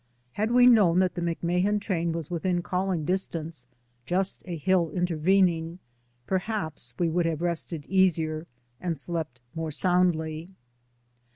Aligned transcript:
Had 0.31 0.49
we 0.49 0.65
known 0.65 0.97
that 0.97 1.13
the 1.13 1.21
McMahan 1.21 1.79
train 1.79 2.11
was 2.11 2.31
within 2.31 2.63
calling 2.63 3.05
distance— 3.05 3.67
just 4.07 4.41
a 4.45 4.57
hill 4.57 4.89
intervening— 4.89 5.77
perhaps 6.25 6.95
we 6.97 7.07
would 7.07 7.27
have 7.27 7.43
rested 7.43 7.85
easier 7.87 8.47
and 8.79 8.97
slept 8.97 9.41
more 9.53 9.69
soundly. 9.69 10.55